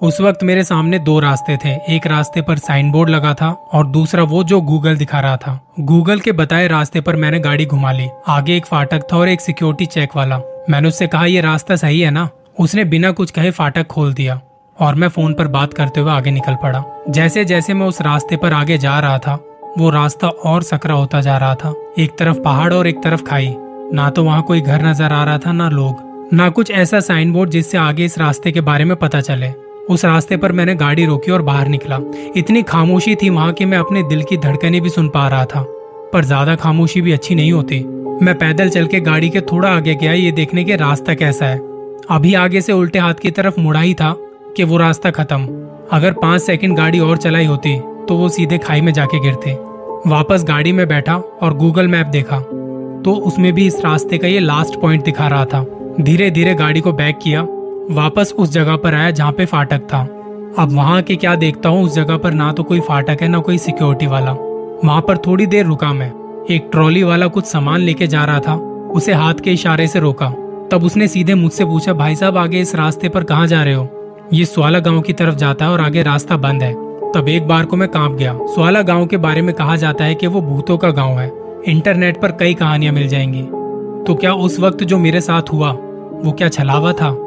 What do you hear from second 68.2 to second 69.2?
रहा था। उसे